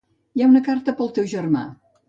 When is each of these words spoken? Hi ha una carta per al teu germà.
Hi 0.37 0.43
ha 0.45 0.47
una 0.53 0.61
carta 0.69 0.95
per 1.03 1.07
al 1.07 1.13
teu 1.19 1.31
germà. 1.37 1.65